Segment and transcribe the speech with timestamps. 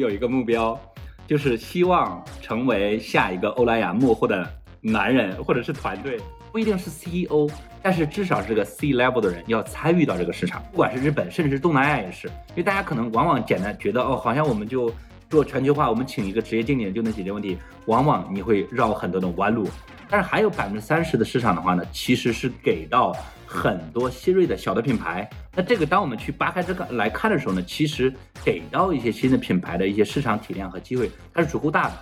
[0.00, 0.78] 有一个目标，
[1.26, 4.48] 就是希望成为下一个欧莱雅幕后的
[4.80, 6.18] 男人，或者是团队，
[6.50, 7.48] 不一定是 CEO，
[7.82, 14.92] 但是至少是个 C level 的人要参与到这个市场，不管是日本，甚至是东南亚也是，因为大家可能往往简单觉得哦，好像我们就
[15.30, 19.68] 做全球化，我们请一个职业经理人就能解决问题，往往你会绕很多的弯路。
[20.08, 25.30] 但是还有百分之三十的市场的话呢，其实是给到很多新锐的小的品牌。
[25.54, 28.12] 那这个当我们去扒开这个来看的时候呢，其实
[28.44, 31.94] 给到一些新的品牌的一些市场体量和机会，它是足够大的。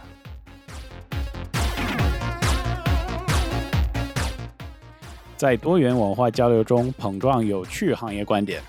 [5.36, 8.62] 在多元文化交流中碰撞有趣行业观点。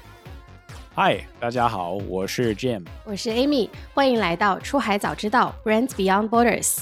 [1.01, 6.79] 嗨，大家好，我是 Jim，我是 Amy，欢迎来到出海早知道 Brands Beyond Borders。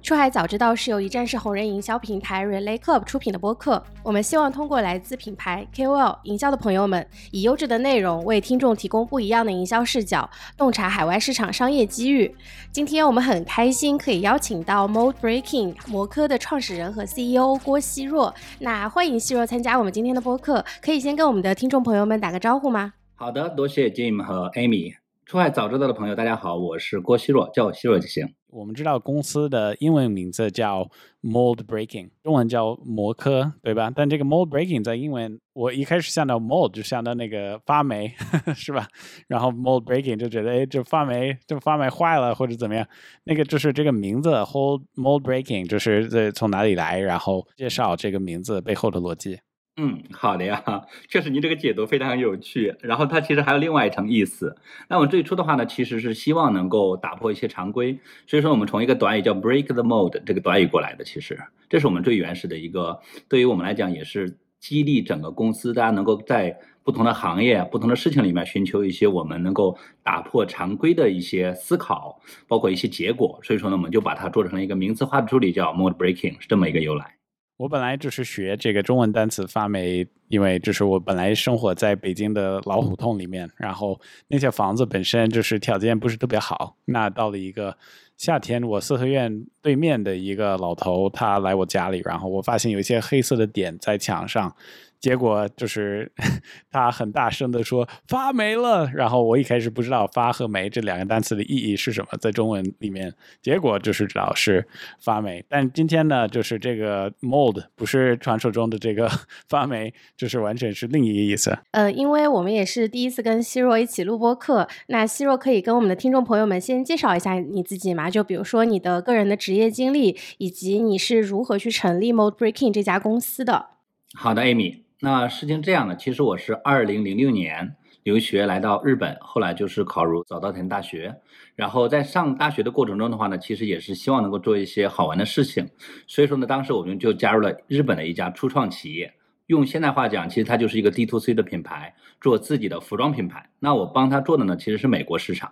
[0.00, 3.82] 出海早知道是由一站式红人营销平台 Relay Club 出品的播客。
[4.04, 12.32] 我们希望通过来自品牌 KOL 营销的朋友们，以优质的内容为听众提供不一样的营销视角，洞察海外市场商业机遇。
[12.70, 18.32] 今天我们很开心可以邀请到 Mode Breaking 摩科的创始人和 CEO 郭希若。
[18.60, 22.92] 那欢迎希若参加我们今天的播客，可以先跟我们的听众朋友们打个招呼吗？
[23.20, 24.94] 好的，多谢 Jim 和 Amy。
[25.26, 28.26] 出海早知道的朋友，大家好，我是郭希若，叫我希若就行。
[28.48, 30.88] 我们知道公司的英文名字叫
[31.22, 33.92] Mold Breaking，中文叫摩科，对吧？
[33.94, 38.14] 但这个 Mold Breaking 在英文，我一开始想到 Mold 就想到那个发霉，
[38.56, 38.88] 是吧？
[39.28, 42.86] 然后 Mold Breaking 就觉得，哎，这发霉，这发霉坏了或者怎么样？
[43.24, 46.98] 那个就是这个名字 Hold Mold Breaking 就是这从哪里来？
[46.98, 49.40] 然后介绍这个名字背后的逻辑。
[49.82, 50.62] 嗯，好的呀，
[51.08, 52.76] 确实您这个解读非常有趣。
[52.82, 54.54] 然后它其实还有另外一层意思。
[54.90, 61.02] 那我们最初的话呢，其实是希望能够打破一些常规，所以说我们从一个短语叫 break the mold 这个短语过来的。
[61.02, 73.40] 其实这是我们最原始的一个，对于我们来讲也是激励整个公司，大家能够在不同的行业、不同的事情里面寻求一些我们能够打破常规的一些思考，包括一些结果。
[73.42, 77.19] 所以说呢，我们就把它做成了一个名词化的处理，叫 mold breaking，是这么一个由来。
[77.60, 86.74] 我本来就是学这个中文单词发霉，因为就是我本来生活在北京的老胡同里面，然后那些房子本身就是条件不是特别好。
[86.86, 87.76] 那到了一个
[88.16, 94.56] 夏天，我四合院对面的一个老头他来我家里，然后我发现有一些黑色的点在墙上。
[95.00, 96.12] 结果就是
[96.70, 104.66] 他很大声的说发霉了，然后我一开始不知道发和霉这两个单词的意义是什么，在中文里面，结果就是知道是
[105.00, 105.44] 发霉。
[105.48, 109.10] 但今天呢，就是这个 mold 不是传说中的这个
[109.48, 111.58] 发霉，就是完全是另一个意思。
[111.70, 118.10] 呃，因为我们也是第一次跟希若一起录播课，那希若可以跟我们的听众朋友们先介绍一下你自己吗？
[118.10, 123.70] 就比如说你的个人的职业经历，以及你是如何去成立 mold breaking 这家公司的。
[124.14, 124.80] 好的，Amy。
[125.02, 131.16] 那事情这样的，其实我是二零零六年留学来到日本，后来就是考入早稻田大学，
[131.56, 135.66] 然后在上大学的过程中的话呢，其实也是希望能够做一些好玩的事情，
[136.06, 139.14] 所以说呢，当时我们就加入了日本的一家初创企业，
[139.46, 143.48] 用现代话讲，其实它就是一个 D to C 的品牌，做自己的服装品牌。
[143.58, 145.50] 那我帮他做的呢，其实是美国市场。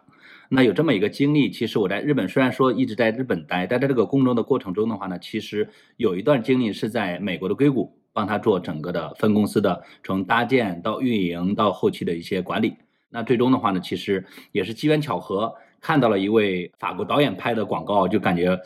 [0.51, 7.95] 那有这么一个经历，其实我在日本虽然说一直在日本待，但在这个工作的过程中的话呢，其实有一段经历是在美国的硅谷。
[8.19, 12.75] 帮他做整个的分公司的从搭建到运营到后期的一些管理。
[13.11, 18.61] 那最终的话呢，其实也是机缘巧合，看到了一位法国导演拍的广告，就感觉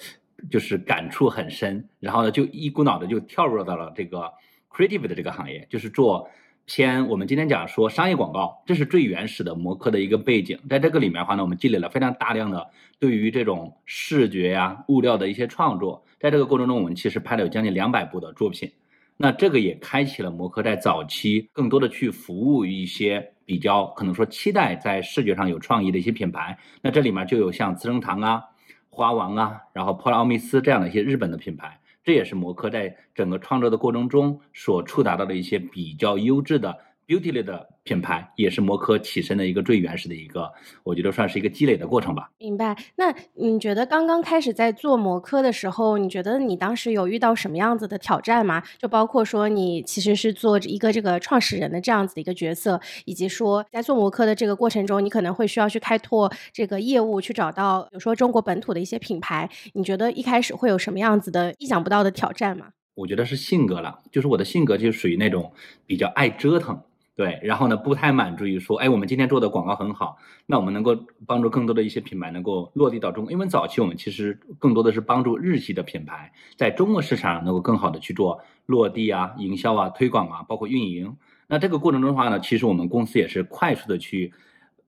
[0.50, 1.86] 就是感触很深。
[2.00, 4.32] 然后呢，就一股脑的就跳入到了这个
[4.70, 6.30] creative 的这个行业，就是做
[6.64, 10.58] 偏我们今天讲说商业广告，这是最原始的模科的一个背景。
[10.70, 16.02] 在这个里面的话呢，我们积累了非常大量的对于这种视觉呀物料的一些创作。
[16.18, 18.72] 在这个过程中，我们其实拍了有将近两百部的作品。
[19.22, 26.58] 那这个也开启了摩科在早期更多的去服务一些比较可能说期待在视觉上有创意的一些品牌。
[26.80, 28.42] 那这里面就有像资生堂啊、
[28.90, 31.78] 花王啊，然后珀莱奥密斯这样的一些日本的品牌。
[32.02, 36.76] 这也是摩科在整个创作的过程中所触达到的一些比较优质的。
[37.06, 40.50] Beauty 类的品牌也是摩科起身的一个最原始的一个，
[40.84, 42.30] 我觉得算是一个积累的过程吧。
[42.38, 42.76] 明白。
[42.96, 48.62] 那你觉得刚刚开始在做摩科的时候，你觉得你当时有遇到什么样子的挑战吗？
[48.78, 59.50] 就包括说你其实是做一个这个创始人的这样子的一个角色，以及说在做摩科的这个过程中，你可能会需要去开拓这个业务，去找到比如说中国本土的一些品牌。
[59.74, 62.68] 你觉得一开始会有什么样子的意想不到的挑战吗？
[62.94, 65.52] 我觉得是性格了，就是我的性格就属于那种
[65.86, 66.80] 比较爱折腾。
[67.14, 70.16] 对，然后呢，不太满足于说，哎，我们今天做的广告很好，
[70.46, 81.14] 那我们能够帮助更多的一些品牌能够落地到中，因为早期我们其实更多的是帮助日系的品牌在中国市场能够更好的去做落地啊、营销啊、推广啊，包括运营。
[81.48, 84.32] 那这个过程中的话呢，其实我们公司也是快速的去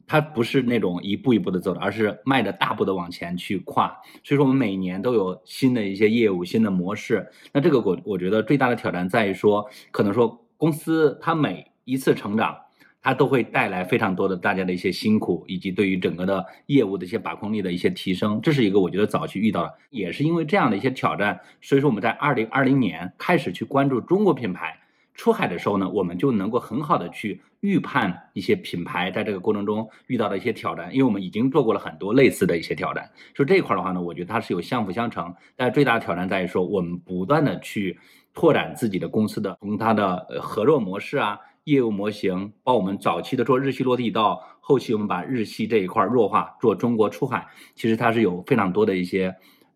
[0.06, 3.88] 它不是那种一步一步的走的，而是迈着大步的往前去跨。
[4.22, 7.30] 所以说，我们每年都有新的一些业务、新的模式。
[7.52, 12.56] 那这个我我觉得最大的挑战在于说，可能说公司它每一次成长，
[13.02, 18.40] 它都会带来非常多的大家的一些辛苦，以及对于整个的业务的一些把控力的一些提升。
[18.40, 24.78] 这是一个我觉得早期遇到的，也是因为这样的一些挑战，所以说我们在二零二零年开始去关注中国品牌。
[25.16, 33.08] 出海的时候呢，我们就能够很好的去预判一些品牌在这个过程中遇到的一些挑战，因为我们已经做过了很多类似的一些挑战。
[33.32, 35.32] 所以这一块的话呢，我觉得它是有相辅相成。
[35.54, 37.96] 但最大的挑战在于说，我们不断的去
[38.32, 49.34] 拓展自己的公司的从它的合作模式啊、业务模型，帮我们早期的做日系落地到后期我们把日系这一块弱化做中国出海，其实它是有非常多的一些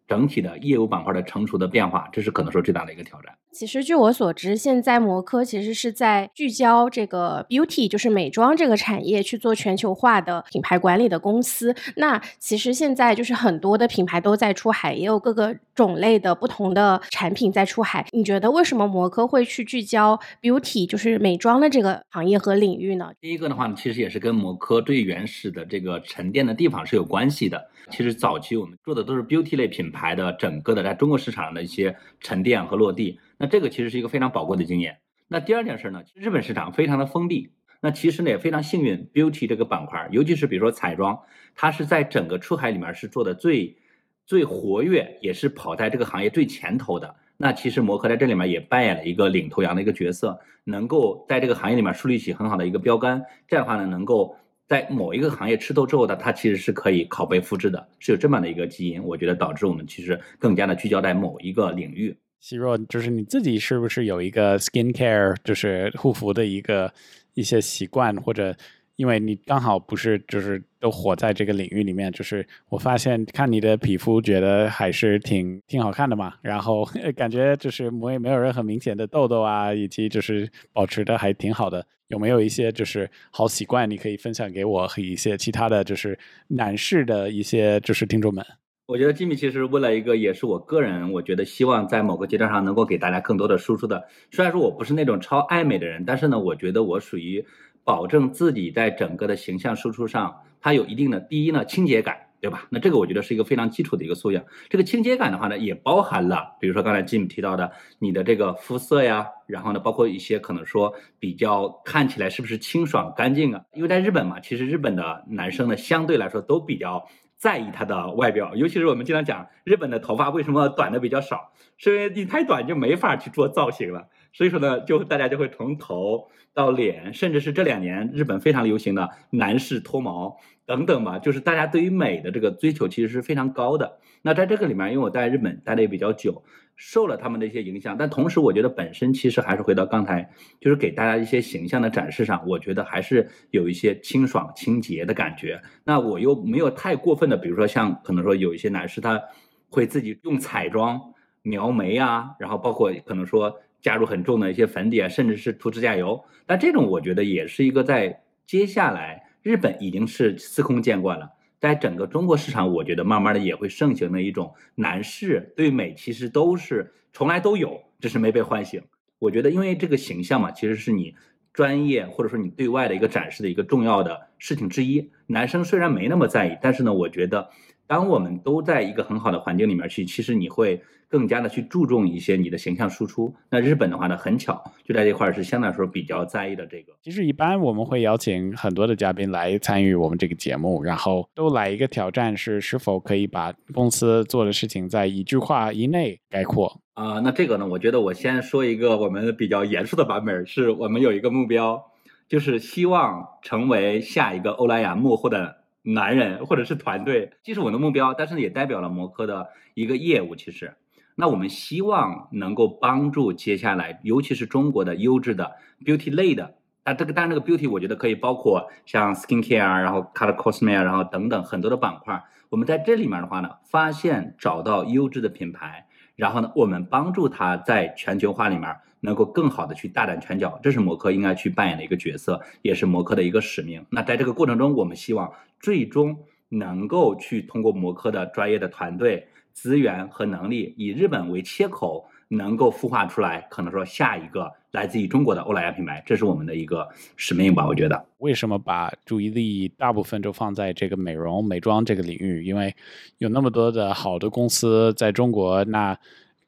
[0.08, 3.32] 整体的业务板块的成熟的变化，这是可能说最大的一个挑战。
[3.50, 11.74] 其实，据我所知，现在摩科其实是在聚焦这个 beauty，就是美妆这个产业去做全球化的品牌管理的公司。
[11.96, 18.06] 那其实现在就是很多的品牌都在出海，也有各个种类的不同的产品在出海。
[18.12, 23.10] 你觉得为什么摩科会去聚焦 beauty，就是美妆的这个行业和领域呢？
[23.20, 27.68] 第一个的话呢，其实也是跟摩科最原始的这个沉淀的地方是有关系的。
[27.90, 33.18] 其实早期我们做的都是 beauty 类品牌牌的整个的在中国市场的一些沉淀和落地。
[33.36, 34.98] 那这个其实是一个非常宝贵的经验。
[35.26, 37.50] 那第二件事呢，日本市场非常的封闭。
[37.80, 41.18] 那其实呢也非常幸运，beauty 这个板块，尤其是比如说彩妆，
[41.54, 43.76] 它是在整个出海里面是做的最
[44.24, 47.16] 最活跃，也是跑在这个行业最前头的。
[47.36, 53.22] 那其实摩科在这里面也扮演了一个领头羊的一个角色，能够在这个行业里面树立起很好的一个标杆。
[53.46, 54.36] 这样的话呢，能够
[54.68, 59.02] 在某一个行业吃透之后呢，它其实是可以拷贝复制的，是有这么的一个基因。
[59.02, 62.14] 我觉得导致我们其实更加的聚焦在某一个领域。
[62.38, 66.92] 希若，就是你自己是不是有一个 skin care，就是护肤的一个
[67.32, 68.54] 一些习惯，或者
[68.98, 76.84] 因为你刚好不是就是都活在这个领域里面，就是我发现看你的皮肤，觉得还是挺挺好看的嘛，然后
[77.14, 86.18] 感觉就是没没有任何明显的痘痘啊，以及就是保持的还挺好的，有没有一些就是好习惯，你可以分享给我和一些其他的就是
[86.48, 88.44] 男士的一些就是听众们。
[88.88, 94.08] 我觉得吉米其实为了一个，也是我个人，我觉得希望在某个阶段上能够给大家更多的输出的。
[94.30, 97.44] 虽然说我不是那种超爱美的人，但是呢，我觉得我属于
[97.88, 102.66] 保证自己在整个的形象输出上，它有一定的第一呢清洁感，对吧？
[102.68, 104.44] 那这个我觉得是一个非常基础的一个素养。
[104.68, 113.62] 这个清洁感的话呢，也包含了，比如说刚才吉米提到的你的这个肤色呀，然后呢，包括一些可能说比较看起来是不是清爽干净啊？
[113.72, 117.02] 因为在日本嘛，其实日本的男生呢，相对来说都比较。
[117.38, 124.08] 在意他的外表，尤其是我们经常讲日本的头发为什么短的比较少，是因为你太短就没法去做造型了。
[124.32, 130.36] 所以说呢，就大家就会从头到脸，甚至是这两年日本非常流行的男士脱毛
[130.66, 133.98] 等等吧，就是大家对于美的这个追求其实是非常高的。
[134.22, 136.42] 那在这个里面，因为我在日本待的也比较久。
[136.80, 145.60] 受了他们的一些影响，但同时我觉得本身其实还是回到刚才，就是给大家一些形象的展示上，我觉得还是有一些清爽清洁的感觉。
[145.82, 149.20] 那我又没有太过分的，比如说像可能说有一些男士他
[149.68, 151.00] 会自己用彩妆
[151.42, 156.24] 描眉啊，然后包括可能说加入很重的一些粉底啊，甚至是涂指甲油。
[156.46, 161.30] 但这种我觉得也是一个在接下来日本已经是司空见惯了。
[161.60, 168.82] 在整个中国市场，我觉得慢慢的也会盛行的一种男士对美，其实都是从来都有，只是没被唤醒。
[169.18, 171.16] 我觉得，因为这个形象嘛，其实是你
[171.52, 175.10] 专业或者说你对外的一个展示的一个重要的事情之一。
[175.26, 177.50] 男生虽然没那么在意，但是呢，我觉得。
[177.88, 183.34] 当我们都在一个很好的环境里面去，其实你会更加的去注重一些你的形象输出。
[183.50, 186.92] 那日本的话呢，很巧就在这块是相对来说比较在意的这个。
[187.00, 197.20] 其实一般我们会邀请很多的嘉宾来参与我们这个节目，然后都来一个挑战是是否可以把公司做的事情在一句话以内概括啊？
[197.24, 201.82] 那这个呢，我觉得我先说一个我们比较严肃的版本，是我们有一个目标，
[202.28, 205.57] 就是希望成为下一个欧莱雅幕后的。
[205.94, 210.36] 男人或者是团队，既是我的目标，但是也代表了摩科的一个业务。
[210.36, 210.76] 其实，
[211.14, 216.54] 那我们希望能够帮助接下来，尤其是中国的优质的 beauty 类的，
[216.84, 222.22] 啊，这个当然这个 beauty 我觉得可以包括像 skin care 啊，然后 color cosmetic，然后等等很多的板块。
[222.50, 225.86] 我们在这里面的话呢，发现找到优质的品牌，
[226.18, 228.68] 然后呢，我们帮助他在全球化里面。
[229.00, 233.86] 能够更好的去大展拳脚，这是摩科应该去扮演的一个角色，也是摩科的一个使命。
[233.90, 247.66] 那在这个过程中，我们希望最终能够去通过摩科的专业的团队资源和能力，以日本为切口，能够孵化出来，可能说下一个来自于中国的欧莱雅品牌，这是我们的一个使命吧？
[247.66, 248.06] 我觉得。
[248.18, 252.44] 为什么把注意力大部分都放在这个美容美妆这个领域？
[252.44, 252.74] 因为
[253.18, 255.96] 有那么多的好的公司在中国，那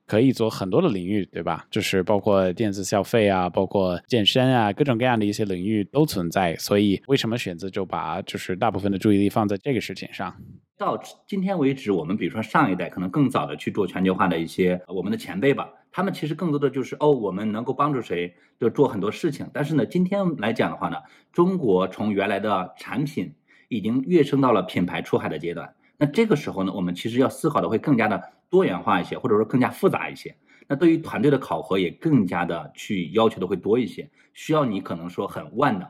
[0.06, 1.66] 可以做很多的领域，对吧？
[1.70, 6.54] 就是包括电子消费啊，包括健身啊，各种各样的一些领域都存在。
[6.56, 10.36] 所以为什么选择就把就是大部分的注意力放在这个事情上？
[10.80, 19.46] 到今天为止，我们比如说上一代可能更早的去做全球化的一些我们的前辈吧，他们其实更多的就是哦，我们能够帮助谁就做很多事情。
[19.52, 20.96] 但是呢，今天来讲的话呢，
[21.34, 23.34] 中国从原来的产品
[23.68, 25.70] 已经跃升到了品牌出海的阶段。
[25.98, 28.18] 那这个时候呢，我们其实要思考的会更加的
[28.48, 30.34] 多元化一些，或者说更加复杂一些。
[30.66, 35.86] 那对于团队的考核也更加的去要求的会多一些，需要你可能说很万能。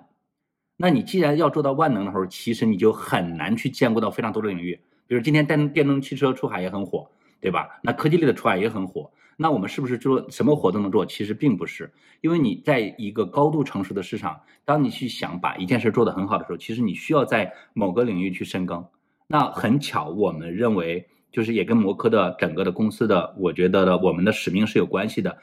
[0.82, 4.80] 那你既然要做到万能的时候，其实你就很难去兼顾到非常多的领域。
[5.06, 7.06] 比如今天电电动汽车出海也很火，
[7.38, 7.68] 对吧？
[7.82, 9.10] 那科技类的出海也很火。
[9.36, 11.04] 那我们是不是做什么活都能做？
[11.04, 18.82] 其实并不是，因为你在一个高度成熟的市场，当你去想把一件事做得很好的时候，其实你需要在某个领域去深耕。
[19.26, 25.36] 那很巧，我们认为就是也跟摩科的整个的公司的，我觉得的我们的使命是有关系的。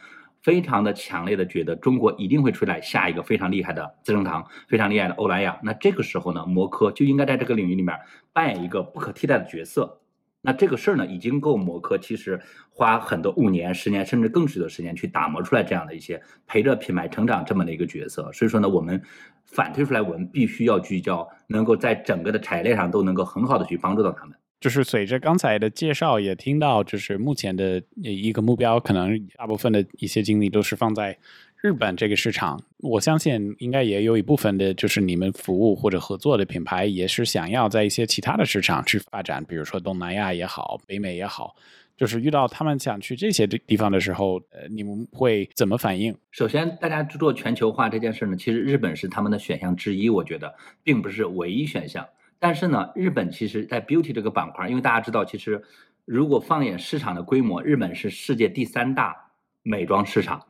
[0.48, 5.60] 非常的强烈的觉得中国一定会出来下一个非常厉害的资生堂，非常厉害的欧莱雅。
[5.62, 7.94] 那这个时候呢，摩科就应该在这个领域里面
[8.32, 10.00] 扮演一个不可替代的角色。
[10.40, 12.40] 那这个事儿呢，已经够摩科其实
[12.70, 18.32] 花很多五年、十年甚至更久的时间去打磨出来这样的一些陪着品牌成长这么的一个角色。
[18.32, 19.02] 所以说呢，我们
[19.44, 24.38] 反推出来，我们必须要聚焦，能够在整个的产业链上都能够很好的去帮助到他们。
[24.60, 31.18] 就是随着刚才的介绍，也听到，就是目前的一个目标，可能大部分的一些精力都是放在
[31.62, 32.62] 日本这个市场。
[32.80, 41.56] 我相信应该也有一部分的，就是你们服务或者合作的品牌，也是想要在一些其他的市场去发展，比如说东南亚也好，北美也好。
[41.96, 46.16] 就是遇到他们想去这些地方的时候，呃，你们会怎么反应？
[46.30, 52.08] 首先，大家做全球化这件事呢，其实日本是他们的选项之一，我觉得并不是唯一选项。
[52.40, 55.64] 但是呢，日本其实，在 beauty 这个板块，因为大家知道，其实
[56.06, 59.32] 如果放眼市场的规模，日本是世界第三大
[59.64, 60.44] 美妆市场。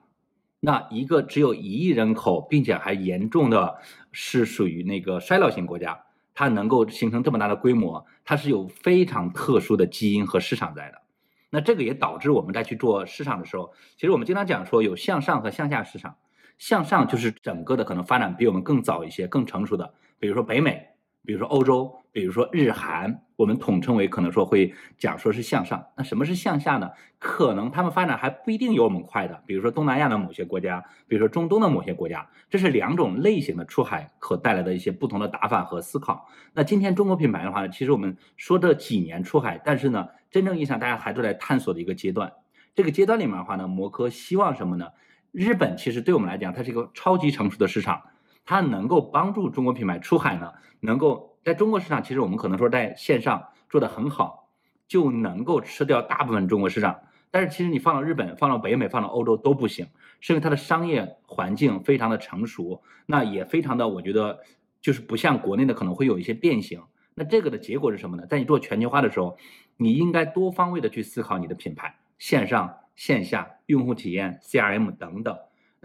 [0.59, 3.77] 那一个只有一亿人口，并且还严重的
[4.11, 6.03] 是属于那个衰老型国家，
[6.33, 11.01] 它能够形成这么大的规模，它是有非常特殊的基因和市场在的。
[11.49, 16.15] 那这个也导致我们在去做市场的时候，其实我们经常讲说有向上和向下市场。
[16.57, 20.87] 向上就是整个的可能发展比我们更早一些、更成熟的，比如说北美。
[21.27, 25.85] 比如说欧洲，比如说日韩，我们统称为可能说会讲说是向上。
[25.97, 26.89] 那什么是向下呢？
[27.19, 29.43] 可能他们发展还不一定有我们快的。
[29.45, 36.29] 比如说东南亚的某些国家，比如说中东的某些国家，这是两种类型的出海所带来的一些不同的打法和思考。
[36.53, 42.31] 那今天中国品牌的话，其实我们说这几年出海，但是呢，真正意义上大家还都在探索的一个阶段。
[42.73, 44.87] 这个阶段里面的话呢，摩科希望什么呢？
[45.33, 48.01] 日本其实对我们来讲，它是一个超级成熟的市场。
[48.47, 54.47] 它能够帮助中国品牌出海呢，能够在中国市场，其实我们可能说在线上做得很好，
[54.87, 57.01] 就能够吃掉大部分中国市场。
[57.29, 59.85] 但是其实你放到日本、放到北美、放到欧洲都不行，
[60.21, 64.39] 是因为它的商业环境非常的成熟，那也非常的，我觉得
[64.79, 66.81] 就是不像国内的可能会有一些变形。
[67.15, 68.25] 那这个的结果是什么呢？
[68.27, 69.37] 在你做全球化的时候，
[69.75, 75.37] 你应该多方位的去思考你的品牌，线上、线下、用户体验、CRM 等等。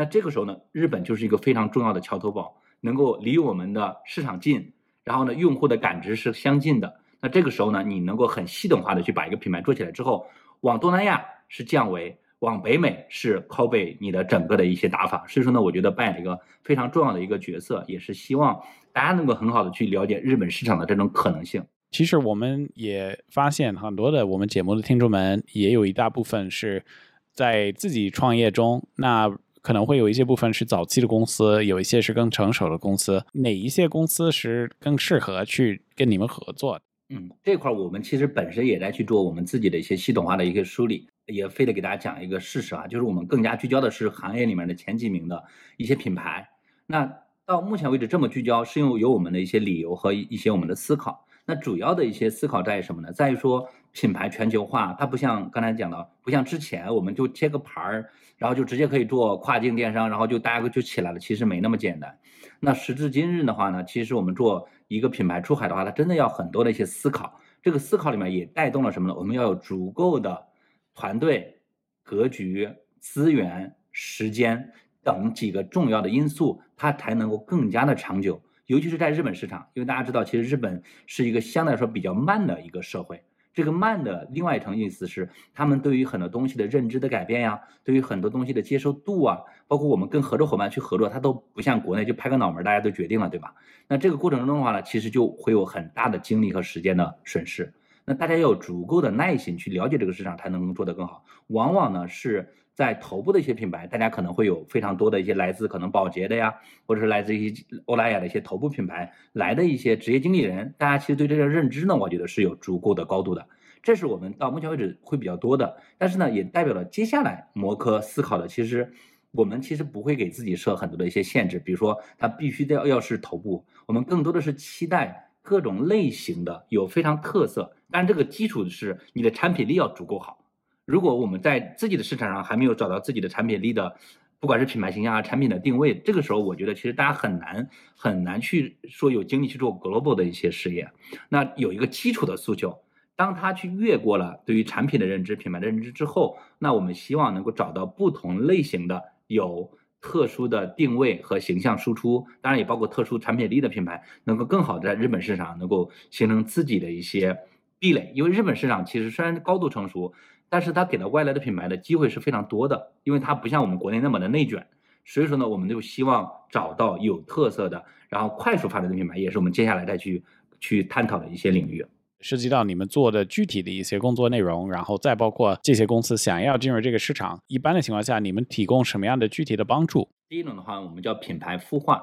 [0.03, 4.73] 那这个时候呢，日本就是一个非常重要的桥头堡，能够离我们的市场近，
[5.05, 6.93] 然后呢，用户的感知是相近的。
[7.21, 10.27] 那这个时候呢，你能够很系统化的去把一个品牌做起来之后，
[10.63, 15.25] 往东南亚是降维，往北美是靠背你的整个的一些打法。
[15.29, 18.61] 所以说呢，我觉得扮演一个非常重要的一个角色，也是希望
[18.93, 21.65] 大家能够很好的去了解日本市场的这种可能性。
[21.93, 26.85] 其实我们也发现很多的我们节目的听众们，也有一大部分是
[27.33, 29.33] 在自己创业中，那。
[29.62, 33.25] 可能会有一些部分是早期的公司，有一些是更成熟的公司。
[33.33, 36.81] 哪一些公司是更适合去跟你们合作？
[37.09, 45.45] 嗯，这块我们其实本身也在去做我们自己的一些系统化的一些梳理，也非得给大家讲一个事实啊，就是我们更加聚焦的是行业里面的前几名的
[45.76, 46.49] 一些品牌。
[46.87, 47.12] 那
[47.45, 51.26] 到目前为止这么聚焦，是因为有我们的一些理由和一些我们的思考。
[51.45, 53.12] 那主要的一些思考在于什么呢？
[53.12, 61.19] 在于说品牌全球化，它不像刚才讲的，不像之前我们就贴个牌儿，然后就直接可以做跨境电商，然后就大家就起来了。
[61.19, 62.19] 其实没那么简单。
[62.59, 67.39] 那时至今日的话呢，其实我们做一个品牌出海的话，它真的要很多的一些思考。
[67.63, 69.15] 这个思考里面也带动了什么呢？
[69.15, 70.47] 我们要有足够的
[70.95, 71.61] 团队、
[72.03, 72.69] 格局、
[72.99, 74.73] 资源、时间
[75.05, 78.43] 等几个重要的因素，它才能够更加的长久。
[78.67, 83.23] 尤其是在日本市场，因为大家知道，其实日本是一个相对来说比较慢的一个社会，
[83.53, 93.55] 这个慢的另外一层意思是，他们对于很多东西的认知的改变呀，对于很多东西的接受度啊，包括我们跟合作伙伴去合作，他都不像国内就拍个脑门大家都决定了，对吧？
[93.89, 97.75] 那这个过程中的话呢，其实就会有很大的精力和时间的损失。
[98.05, 101.25] 那大家要有足够的耐心去了解这个市场，才能够做得更好。
[101.49, 106.55] 往往呢是在头部的一些品牌，大家可能会有非常多的一些来自可能宝洁的呀，
[106.87, 107.52] 或者是来自于
[107.85, 113.47] 欧莱雅的一些头部品牌来的一些职业经理人，大家其实对这个认知呢，我觉得是有足够的高度的。
[113.83, 118.93] 这是我们到目前为止会比较多的，但是呢，也代表了接下来摩科思考的，其实
[119.33, 130.42] 我们其实不会给自己设很多的一些限制，比如说它必须得要要是头部，我们更多的是期待各种类型的有非常特色，但这个基础是你的产品力要足够好。
[130.85, 133.97] 如果我们在自己的市场上还没有找到自己的产品力的，
[134.41, 140.91] 不管是品牌形象啊、产品的定位，这个时候我觉得其实大家很难很难去说有精力去做 global 的一些事业。
[141.29, 142.79] 那有一个基础的诉求。
[143.15, 149.71] 当他去越过了对于产品的认知、品牌的认知之后，那我们希望能够找到不同类型的有
[150.01, 157.39] 特殊的定位和形象输出，当然也包括特殊产品力的品牌，能够更好的在日本市场能够形成自己的一些
[157.79, 158.11] 壁垒。
[158.15, 160.15] 因为日本市场其实虽然高度成熟，
[160.53, 164.67] 但是它给到外来的品牌的机会是非常多的，因为它不像我们国内那么的内卷。
[165.03, 170.23] 所以说呢，我们就希望找到有特色的，然后快速发展的品牌，也是我们接下来再去
[170.61, 171.83] 去探讨的一些领域。
[172.21, 180.07] 涉及到你们做的具体的一些工作内容，然后再包括这些公司想要进入这个市场，一般的情况下，你们提供什么样的具体的帮助？
[180.29, 181.97] 第一种的话，我们叫品牌孵化；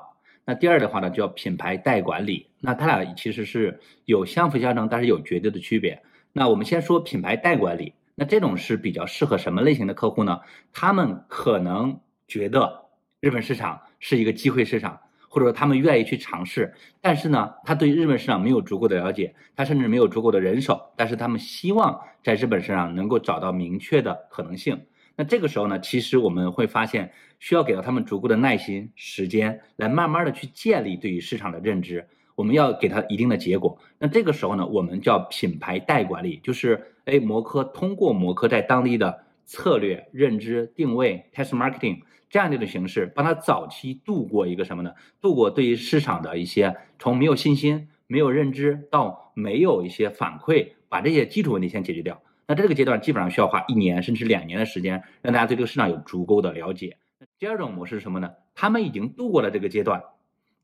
[0.45, 2.47] 那第二的话呢，叫品牌代管理。
[2.61, 6.01] 那它俩其实是有相辅相成，但是有绝对的区别。
[6.33, 10.41] 那我们先说品牌代管理，那这种是比较适合什么类型的客户呢？
[10.73, 12.85] 他们可能觉得
[13.21, 14.99] 日本市场是一个机会市场。
[15.31, 24.87] 或者说他们愿意去尝试，但是呢，他对日本市场没有足够的了解，他甚至没有足够的人手，但是他们希望在日本市场能够找到明确的可能性。
[25.15, 32.07] 那这个时候呢，其实我们会发现需要给到他们足够的耐心、时间，来慢慢的去建立对于市场的认知。
[32.33, 33.77] 我们要给他一定的结果。
[33.99, 42.01] 那这个时候呢，我们叫品牌代管理，就是哎，摩科通过摩科在当地的策略、认知、定位、test marketing。
[42.29, 44.93] 这样的一种形式，帮他早期度过一个什么呢？
[45.19, 52.21] 度过对于市场的一些从没有信心、没有认知到没有一些反馈，把这些基础问题先解决掉。
[52.45, 56.97] 那这个阶段基本上需要花一年甚至两年的时间，让大家对这个市场有足够的了解。
[57.39, 58.29] 第二种模式是什么呢？
[58.53, 60.03] 他们已经度过了这个阶段，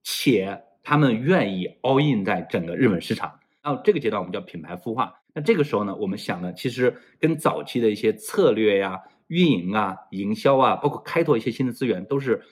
[0.03, 3.39] 且他们愿意 all in 在整个日本市场。
[3.63, 5.15] 然后这个阶段我们叫品牌孵化。
[5.35, 8.99] 那这个时候呢，我们想呢其实跟早期的一些策略呀。
[9.27, 12.43] 运营啊，营销啊，包括开拓一些新的资源，都是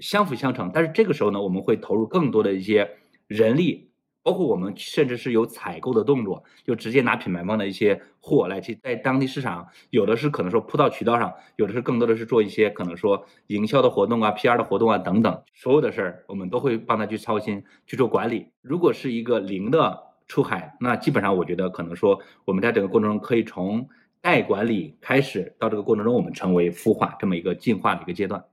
[0.00, 0.70] 相辅相成。
[0.72, 2.90] 但是这个时候呢，我们会投入更多的一些
[3.26, 3.90] 人力，
[4.22, 18.46] 包括我们甚至是有采购的动作，就直接拿品牌方的一些货来去在当地市场，有的是可能说铺到渠道上，有的是更多的是做一些可能说营销的活动啊、PR 的活动啊等等，所有的事儿我们都会帮他去操心去做管理。
[18.62, 23.86] 如果是一个零的出海，那基本上我觉得可能说我们在整个过程中可以从。
[24.24, 28.44] 代管理开始到这个过程中，我们成为孵化这么一个进化的一个阶段。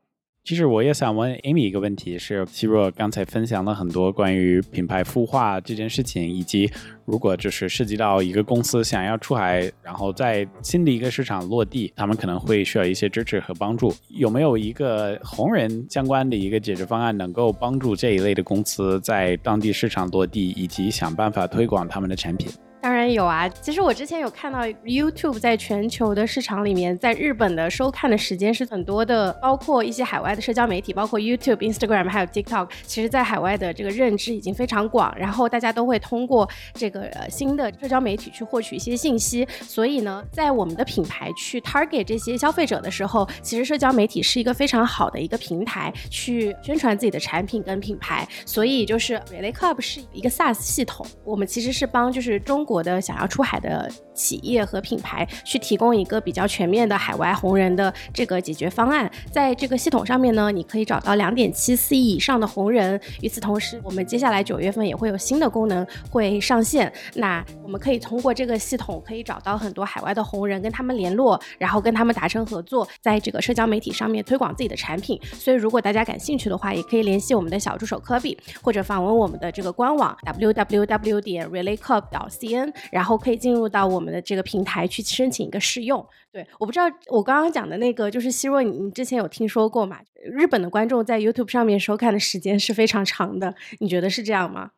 [0.45, 6.67] 其实我也想问 Amy 一个问题，是希若刚才分享了很多关于品牌孵化这件事情，以及
[7.05, 13.93] 如果就是涉及到一个公司想要出海，然后在新的一个市场落地，他们可能会需要一些支持和帮助。
[14.07, 22.49] 有没有一个红人相关的一个解决方案，能够帮助这一类的公司在当地市场落地，以及想办法推广他们的产品？
[22.81, 52.65] 当然有啊，其实我之前有看到 YouTube 在全球的市场里面，在日本的收看的时间是很多的，包括一些海外的社交媒体，包括 YouTube、Instagram 还有 TikTok，其实在海外的这个认知已经非常广，然后大家都会通过这个新的社交媒体去获取一些信息，所以呢，在我们的品牌去 target 这些消费者的时候，其实社交媒体是一个非常好的一个平台去宣传自己的产品跟品牌，所以就是 Relay Club 是一个 SaaS 系统，我们其实是帮就是中。
[52.69, 63.01] 国的想要出海的企业和品牌去提供一个比较全面的海外红人的这个解决方案，在这个系统上面呢，你可以找到两点七四亿以上的红人。
[63.23, 66.93] 与此同时，我们接下来九月份也会有新的功能会上线。
[67.15, 75.19] 那我们可以通过这个系统，可以找到很多海外的红人，跟他们联络，然后跟他们达成合作，在这个社交媒体上面推广自己的产品。
[75.33, 82.58] 所以，如果大家感兴趣的话，也可以联系我们的小助手科比，或者访问我们的这个官网 www 点 relicop 到 cn
[82.91, 86.05] 然后可以进入到我们的这个平台去申请一个试用。
[86.31, 89.99] 对，我不知道我刚刚讲的那个就是希若，你之前有听说过吗？
[90.23, 94.71] 日本的观众在 YouTube 上面收看的时间是非常长的，你觉得是这样吗？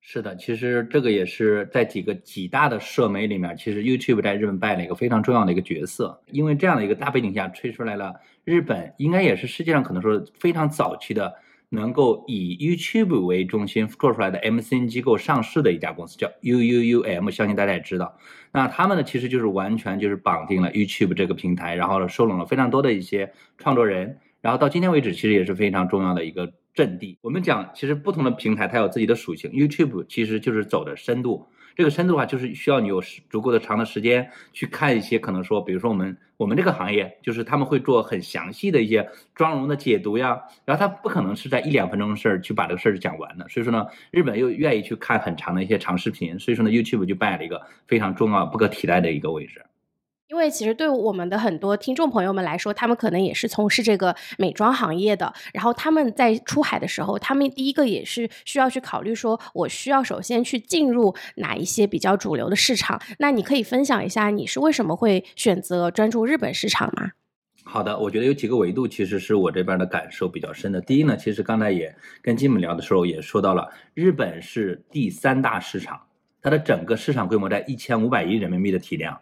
[0.00, 6.22] 是的，其实这个也是在几个几大的社媒里面，其实 YouTube 在日本扮演了一个非常重要的一个角色。
[6.30, 11.34] 因为这样的一个大背景下，吹出来了日本应该也是世界上可能说非常早期的
[11.70, 18.16] 能够以 YouTube 为中心做出来的 MCN 机构上市的一家公司，叫 UUUM，相信大家也知道。
[18.52, 26.52] 那他们呢，其实就是完全就是绑定了 YouTube 这个平台，然后呢收拢了非常多的一些创作人，然后到今天为止，其实也是非常重要的一个。
[26.78, 29.50] 阵地，我们讲，其实不同的平台它有自己的属性。
[29.50, 43.48] YouTube 其实就是走的深度，这个深度的话，就是需要你有足够的长的时间去看一些可能说，比如说我们我们这个行业，就是他们会做很详细的一些妆容的解读呀，然后他不可能是在一两分钟的事儿去把这个事儿讲完的。
[43.48, 49.64] 所以说呢，日本又愿意去看很长的一些长视频，所以说呢，YouTube 就扮演了一个非常重要、不可替代的一个位置。
[50.28, 63.00] 因为其实对我们的很多听众朋友们来说，他们可能也是从事这个美妆行业的，然后他们在出海的时候，他们第一个也是需要去考虑说，我需要首先去进入哪一些比较主流的市场。
[63.18, 67.12] 那你可以分享一下，你是为什么会选择专注日本市场吗？
[67.64, 70.78] 好的，我觉得有几个维度，其实是我这边的感受比较深的。
[70.78, 75.98] 第一呢，其实刚才也跟金们聊的时候也说到了，日本是第三大市场，
[76.42, 79.18] 它的整个市场规模在一千五百亿人民币的体量。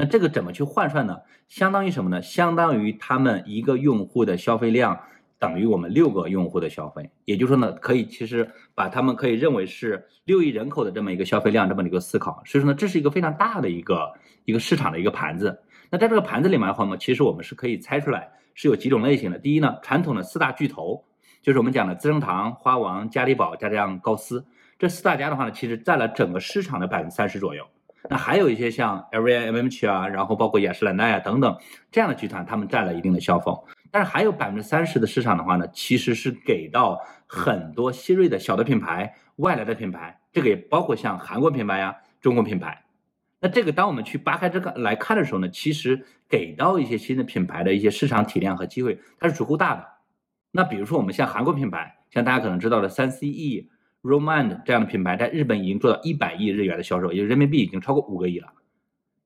[0.00, 1.18] 那这个怎么去换算呢？
[1.48, 2.22] 相当于什么呢？
[2.22, 4.96] 相当于他们一个用户的消费量
[5.40, 12.40] 等于我们六个用户的消费，也就是说呢，可以其实把他们可以认为是六亿人口的这么一个消费量这么一个思考。
[12.46, 14.12] 所以说呢，这是一个非常大的一个
[14.44, 15.60] 一个市场的一个盘子。
[15.90, 19.38] 那在这个盘子里面的话呢，其实我们是可以猜出来是有几种类型的。
[19.38, 21.04] 第一呢，传统的四大巨头，
[21.42, 24.46] 就是我们讲的资生堂、花王、嘉利宝加上高丝，
[24.78, 27.66] 这四大家的话呢，其实占了整个市场的百分之三十左右。
[28.08, 31.58] 那还有一些像 LVMH 啊，然后包括雅诗兰黛啊等等
[31.90, 33.66] 这样的集团，他们占了一定的销售。
[33.90, 42.84] 但是还有百分之三十的市场的话呢，其实是给到很多新锐的小的品牌、外来的品牌，这个也包括像韩国品牌呀、中国品牌。
[43.40, 49.86] 那这个当我们去扒开这个来看的时候呢，其实给到一些新的品牌的一些市场体量和机会，它是足够大的。
[50.50, 53.68] 那比如说我们像韩国品牌，像大家可能知道的三 CE。
[54.02, 58.48] Romand 这样的品牌在日本已经做到一百亿日元的销售，也就人民币已经超过五个亿了。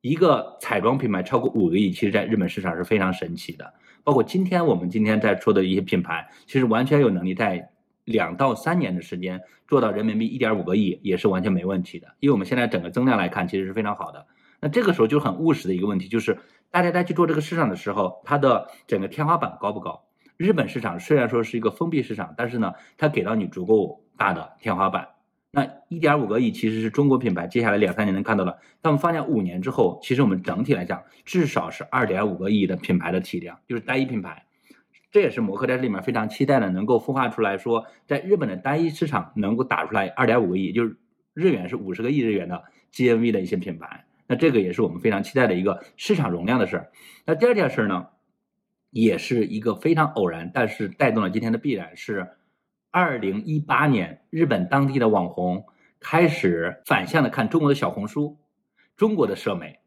[0.00, 3.72] 一个彩妆品牌超过五个亿，其实在日本市场是非常神奇的。
[4.02, 7.70] 包括今天我们今天在说的一些品牌，其实完全有能力在
[8.04, 12.08] 两到三年的时间做到人民币一点五个亿，也是完全没问题的。
[12.18, 14.26] 因为我们现在整个增量来看，其实是非常好的。
[14.58, 16.36] 那这个时候就很务实的一个问题，就是
[16.70, 20.02] 大家在去做这个市场的时候，它的整个天花板高不高？
[20.36, 24.01] 日本市场虽然说是一个封闭市场，但是呢，它给到你足够。
[24.16, 25.08] 大的天花板，
[25.50, 28.58] 那一点五个亿其实是中国品牌接下来两三年能看到的。
[28.80, 34.44] 但我们发现五年之后，其实我们整体来讲至少是二点五个亿的品牌的体量，就是单一品牌。
[35.10, 40.96] 这也是摩克在这里面非常期待的，能够孵化出来说，在日本的单一市场能够打出来二点五个亿，就是
[41.34, 42.62] 日元是五十个亿日元的
[42.94, 44.06] GMV 的一些品牌。
[44.26, 46.90] 那这个也是我们非常期待的一个市场容量的事儿。
[47.26, 48.06] 那第二件事呢，
[48.88, 52.28] 也是一个非常偶然，但是带动了今天的必然是。
[52.94, 55.64] 二零一八年，日本当地的网红
[55.98, 58.36] 开始反向的看中国的小红书、
[58.98, 59.78] 中国的社媒，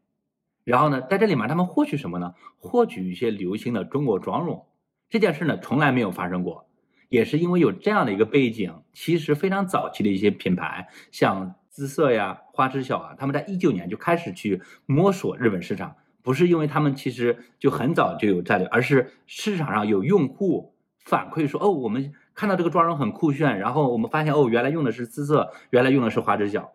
[0.63, 2.33] 然后呢，在这里面他们获取什么呢？
[2.57, 4.65] 获取一些流行的中国妆容。
[5.07, 6.67] 这件事呢，从来没有发生过，
[7.07, 8.73] 也是因为有这样的一个背景。
[8.91, 22.11] 其实非常早期的一些品牌，像姿色呀、花知晓啊，他们在一九年就开始去摸索日本市场，不是因为他们其实就很早就有战略，而是市场上有用户反馈说，哦，我们。
[22.35, 26.73] 看到这个妆容很酷炫，然后我们发现哦，原来用的是姿色，原来用的是花知晓，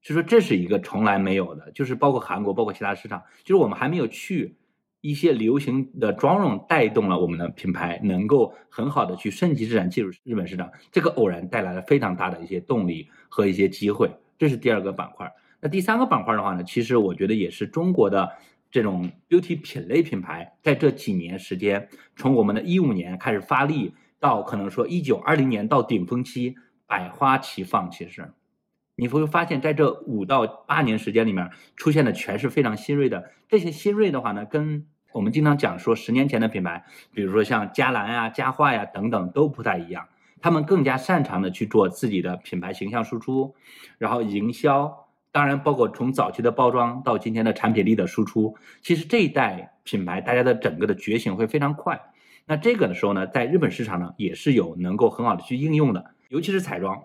[0.00, 4.54] 所以说这是一个从来没有的，就是包括韩国，包括其他市场，就是我们还没有去
[5.00, 15.28] 一些流行的妆容带动了我们的品牌能够很好的去升级自然进入日本市场，这个偶然带来了非常大的一些动力和一些机会，这是第二个板块。
[15.60, 18.30] 那第三个板块的话呢，其实我觉得也是中国的
[18.70, 23.92] 这种 beauty 品类品牌在这几年时间，从我们的一五年开始发力。
[24.22, 26.54] 到可能说一九二零年到顶峰期，
[26.86, 27.90] 百花齐放。
[27.90, 28.32] 其实，
[28.94, 33.32] 你会发现在这五到八年时间里面，出现的全是非常新锐的。
[33.48, 40.06] 这些新锐的话呢，跟我们经常讲说十年前的品牌，比如说像佳兰呀、佳话呀等等都不太一样。
[40.40, 43.56] 他们更加擅长的去做自己的品牌形象输出，
[43.98, 48.56] 然后营销，当然包括从早期的包装到今天的产品力的输出。
[48.82, 52.00] 其实这一代品牌，大家的整个的觉醒会非常快。
[52.46, 57.00] 那这个的时候呢，在日本市场呢，也是有能够很好的去应用的，尤其是彩妆，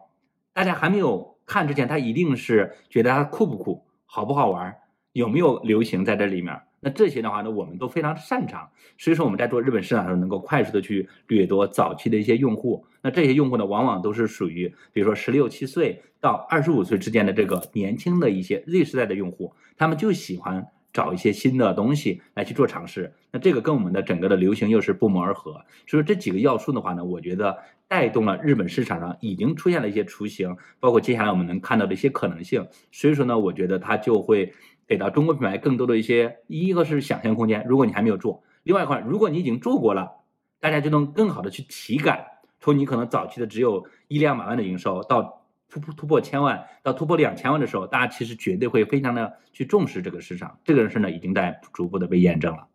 [0.54, 4.76] 大家还没有看之前，它一定是觉得它酷不酷，好不好玩，
[5.14, 6.60] 有没有流行在这里面。
[6.80, 12.86] 那这些的话呢，我们都非常擅长，所以说我们在做日本市场的时候，能够快速的去掠夺早期的一些用户。
[13.02, 23.14] 那这些用户呢，往往都是属于比如说十六七岁到二十五岁之间的这个年轻的一些 Z 时代的用户，他们就喜欢找一些新的东西来去做尝试。
[23.32, 25.52] 那这个跟我们的整个的流行又是不谋而合。
[25.86, 27.56] 所以说这几个要素的话呢，我觉得
[27.88, 32.68] 带动了日本市场上已经出现了一些雏形，包括接下来我们能看到的一些可能性。
[32.92, 34.52] 所以说呢，我觉得它就会。
[34.90, 37.62] 给到中国品牌更多的一些，一个是想象空间。
[37.68, 40.10] 如果你还没有做，另外一块，如果你已经做过了，
[40.62, 42.26] 大家就能更好的去体感，
[42.62, 50.58] 从你可能早期的只有一两百万的营收，到突破突破千万，到突破两千万的时候，大家其实绝对会非常的去重视这个市场。
[50.64, 52.68] 这个事呢，已经在逐步的被验证了。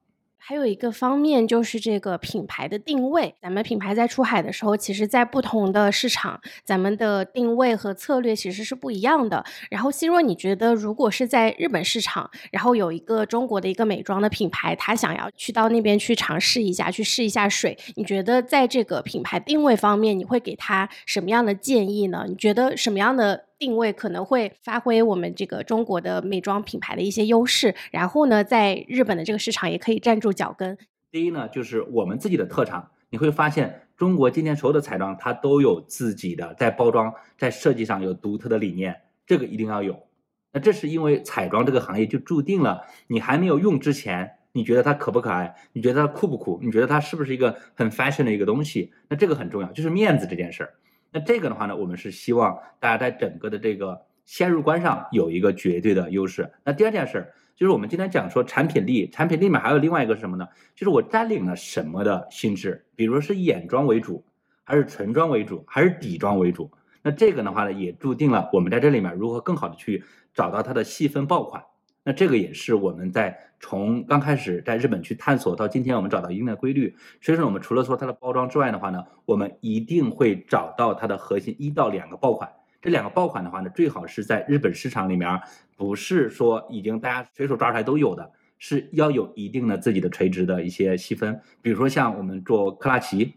[0.44, 3.33] 还有一个方面就是这个品牌的定位。
[3.40, 9.44] 咱们品牌在出海的时候，其实，在不同的市场，咱们的定位和策略其实是不一样的。
[9.70, 22.24] 然后，希若，你觉得如果是在日本市场，然后有一个中国的一个美妆的品牌，他想要去到那边去尝试一下，去试一下水，你觉得在这个品牌定位方面，你会给他什么样的建议呢？
[22.28, 23.44] 你觉得什么样的？
[23.62, 30.77] 定位可能会发挥我们这个中国的美妆品牌的一些优势，然后呢，在日本的这个市场也可以站住脚跟。
[31.12, 40.09] 第一呢，就是我们自己的特长，你会发现中国今天所有的彩妆它都有自己的在包装、在设计上有独特的理念，这个一定要有。
[40.53, 45.55] 那这是因为彩妆这个行业就注定了，你还没有用之前，你觉得它可不可爱？
[45.72, 46.59] 你觉得它酷不酷？
[46.61, 48.92] 你觉得它是不是一个很 fashion 的一个东西？
[49.09, 50.75] 那这个很重要，就是面子这件事儿。
[51.12, 56.51] 那这个的话呢，我们是希望大家在整个的这个先入观上有一个绝对的优势。
[56.64, 60.48] 那第二件事就是我们今天讲说产品力，产品力里面还有另外一个是什么呢？
[60.75, 64.25] 就是我占领了什么的心智，比如是眼妆为主，
[64.64, 66.70] 还是唇妆为主，还是底妆为主？
[67.03, 71.62] 那这个的话呢，也注定了我们在这里面如何更好的去找到它的细分爆款。
[72.05, 76.97] 那这个也是我们在从刚开始在日本去探索到今天，我们找到一定的规律。
[77.21, 82.51] 所以说，我们除了说它的包装之外的话呢，我们一定会找到它的核心一到两个爆款。
[82.81, 85.41] 这两个爆款的话呢，最好是在日本市场里面，
[85.77, 91.41] 不是说已经大家随手抓出来都有的，是要有一定的自己的垂直的一些细分。
[91.61, 93.35] 比如说像我们做克拉奇，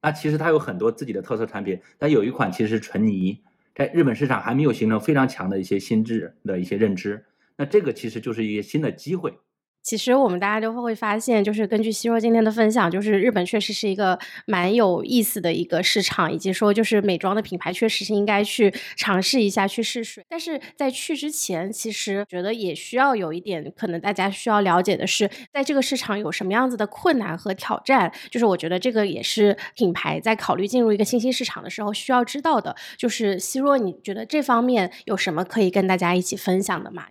[0.00, 3.42] 那其实它有很多自己的特色产品，但有一款其实是纯泥，
[3.74, 7.24] 在日本市场还没有形成非常强的一些心智的一些认知。
[7.58, 9.34] 那这个其实就是一个新的机会。
[9.80, 20.22] 其实我们大家都会发现，就是根据希若今天的分享，就是日本确实是一个蛮有意思的一个市场，以及说就是美妆的品牌确实是应该去尝试一下去试水。
[20.28, 28.12] 但是在去之前，其实觉得也需要有一点，可能大家需要了解的是，在这个市场有什么样子的困难和挑战。
[28.30, 32.76] 就是我觉得这个也是品牌在考虑进入一个新兴市场的时候需要知道的。
[32.98, 37.06] 就是希若，你觉得这方面有什么可以跟大家一起分享的吗？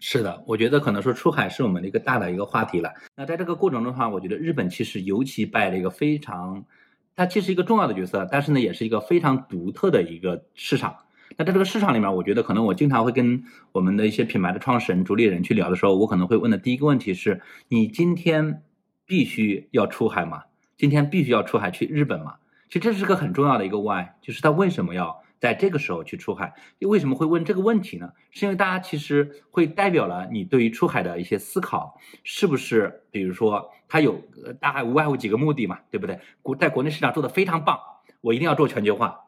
[0.00, 2.92] 是的，我觉得可能说出海是我们的一个大的一个话题了。
[3.16, 6.64] 那在这个过程中的话，我觉得日本其实尤其扮演了一个非常，
[7.16, 10.94] 它其实一个重要的角色，但是呢，也是一个非常独特的一个市场。
[11.36, 18.62] 那在这个市场里面，我觉得可能我经常会跟我们的一些品牌的创始人、主理人去聊的时候，我可能会问的第一个问题是：你今天
[19.06, 20.42] 必须要出海吗？
[20.76, 22.34] 今天必须要出海去日本吗？
[22.68, 25.23] 其实这是个很重要的一个 why，就是他为什么要？
[25.44, 28.10] 在这个时候去出海，为什么会问这个问题呢？
[28.30, 33.02] 是因为大家其实会代表了你对于出海的一些思考，是不是？
[33.10, 34.22] 比如说，它有
[34.58, 36.18] 大概无外乎几个目的嘛，对不对？
[36.40, 37.78] 国在国内市场做的非常棒，
[38.22, 39.26] 我一定要做全球化，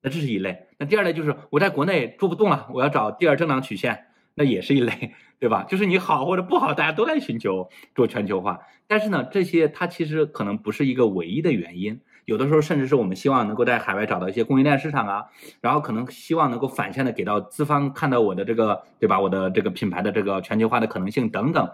[0.00, 0.66] 那这是一类。
[0.78, 5.62] 那第二类就是我在国内做不动了，我要找第二增长曲线，那也是一类， 对吧？
[5.62, 8.62] 就是你好或者不好，大家都在寻求做全球化。
[8.88, 12.00] 但是呢，这些它其实可能不是一个唯一的原因。
[12.24, 15.26] 有的时候，甚至是我们希望能够在海外找到一些供应链市场啊，
[15.60, 19.18] 然后可能希望能够反向的给到资方看到我的这个，对吧？
[19.18, 21.68] 我的这个品牌的这个全球化的可能性等等。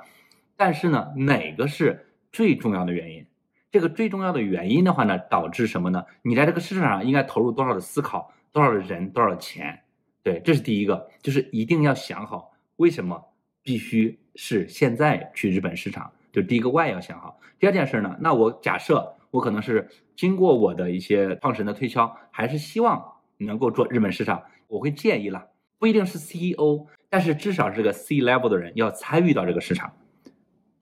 [0.57, 3.27] 但是呢，哪个是最重要的原因？
[3.71, 6.03] 这个最重要的原因的话呢，导致什么呢？
[6.23, 9.79] 你在这个市场上应该投入多少的思考，多少的人，多少钱？
[10.23, 13.23] 对，这是第一个，就是一定要想好为什么
[13.63, 17.39] 必须是现在去日本市场，就第一个 why 要想好。
[17.59, 19.15] 第二件事呢，那我假设。
[19.31, 23.03] 我可能是经过我的一些创始人的推敲，还是希望
[23.39, 24.43] 能够做日本市场。
[24.67, 29.93] 我会建议了，不一定是 CEO，但是至少是个 C level 的人要参与到这个市场。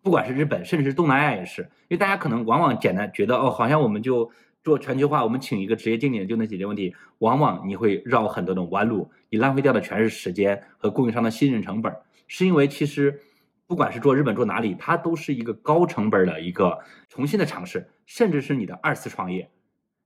[0.03, 4.31] 不管是日本，甚至是东南亚也是，因为大家可能往往简单觉得哦，好像我们就
[4.63, 6.95] 做全球化，我们请一个职业经理人就能解决问题。
[7.19, 11.95] 往往你会绕很多的弯路，你浪费掉的全是时间和供应商的信任成本。
[12.27, 13.23] 是因为其实。
[13.69, 16.79] 不管是做日本做哪里，它都是一个高成本的一个
[17.09, 19.51] 重新的尝试，甚至是你的二次创业，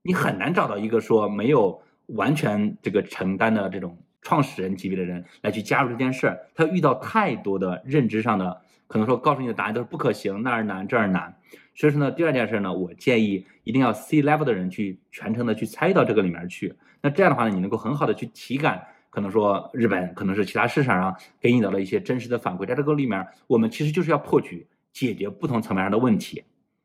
[0.01, 6.39] 你很难找到一个说没有完全这个承担的这种创始人级别的人来去加入这件事儿。
[6.53, 11.33] 他遇到太多的认知上的可能说告诉你的答案都是不可行，那儿难这儿难。
[11.73, 16.75] 所以说呢，第二件事呢，我建议一定要 C level 的人去全程的去参与到这个里面去。
[17.01, 22.65] 那这样的话呢，你能够很好的去体感，可能说日本，可能是其他市场上给你到了一些真实的反馈。
[22.65, 26.43] 在这个里面，我们其实就是要破局，解决不同层面上的问题。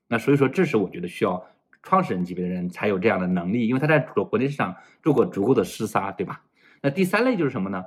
[0.09, 1.45] 那所以说，这是我觉得需要
[1.83, 6.43] 创始人级别的人才有这样的能力，因为他在国国内市场做过足够的厮杀，对吧？
[6.83, 7.85] 那第三类就是什么呢？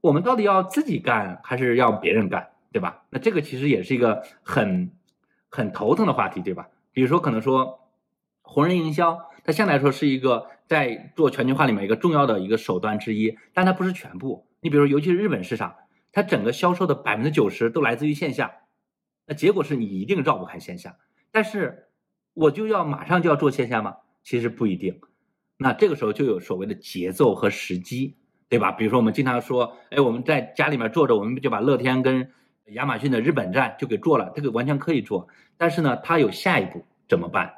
[0.00, 3.02] 我们到底要自己干还是要别人干，对吧？
[3.10, 4.90] 那这个其实也是一个很。
[5.52, 6.68] 很头疼的话题，对吧？
[6.92, 7.80] 比如说，可能说
[8.40, 14.46] 红人营销，它相对来说是一个在做全球化里面一个重要的一个手段之一，但它不是全部。
[14.60, 15.74] 你比如说，尤其是日本市场，
[16.12, 18.52] 它整个销售的百分之九十都来自于线下，
[19.26, 20.94] 那结果是你一定绕不开线下。
[21.32, 21.88] 但是
[22.34, 23.96] 我就要马上就要做线下吗？
[24.22, 25.00] 其实不一定。
[25.56, 28.16] 那这个时候就有所谓的节奏和时机，
[28.48, 28.72] 对吧？
[28.72, 32.30] 比如说我们经常说，哎，我们在家里面坐着，我们就把乐天跟
[32.72, 37.52] 亚马逊的日本站就给做了，这个完全可以做，但是呢，它有下一步怎么办？